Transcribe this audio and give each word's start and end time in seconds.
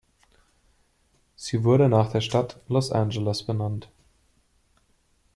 Sie 1.35 1.63
wurde 1.63 1.87
nach 1.87 2.11
der 2.11 2.21
Stadt 2.21 2.59
Los 2.67 2.91
Angeles 2.91 3.43
benannt. 3.43 3.87